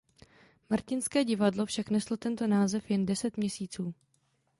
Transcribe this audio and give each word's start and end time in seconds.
Martinské 0.69 1.19
divadlo 1.25 1.65
však 1.65 1.89
neslo 1.89 2.17
tento 2.17 2.47
název 2.47 2.89
jen 2.89 3.05
deset 3.05 3.37
měsíců. 3.37 3.93